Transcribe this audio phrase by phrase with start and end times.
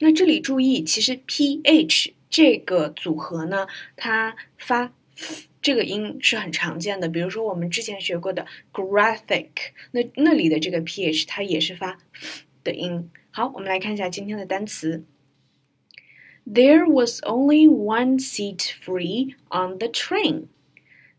[0.00, 4.92] 那这里注意，其实 ph 这个组合呢，它发
[5.60, 7.06] 这个音是很常见的。
[7.08, 9.48] 比如说我们之前学过的 graphic，
[9.92, 11.98] 那那里的这个 ph 它也是发
[12.64, 13.10] 的音。
[13.30, 15.04] 好，我们来看一下今天的单词。
[16.46, 20.46] There was only one seat free on the train.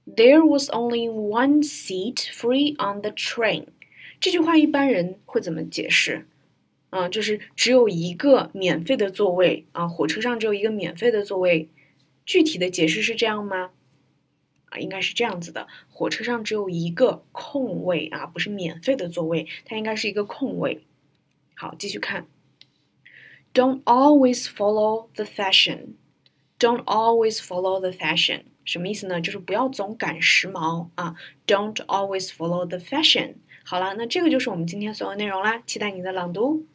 [0.08, 3.68] There was only one seat free on the train.
[4.20, 6.26] 这句话一般人会怎么解释？
[6.92, 11.70] 啊，就是只有一个免费的座位啊，火车上只有一个免费的座位。
[12.24, 13.72] 具体的解释是这样吗？
[14.66, 20.84] 啊，应该是这样子的，火车上只有一个空位啊，不是免费的座位，它应该是一个空位。
[21.56, 22.28] 好，继续看。
[23.54, 25.96] Don't always follow the fashion.
[26.60, 28.44] Don't always follow the fashion.
[28.64, 29.20] 什么意思呢？
[29.20, 31.16] 就是不要总赶时髦啊。
[31.48, 33.36] Don't always follow the fashion.
[33.64, 36.66] 好了，那这个就是我们今天所有内容啦，期待你的朗读。